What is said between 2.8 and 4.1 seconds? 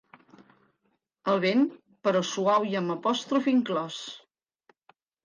apòstrof inclòs.